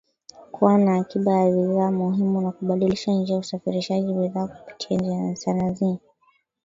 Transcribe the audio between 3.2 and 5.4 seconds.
usafarishaji bidhaa kupitia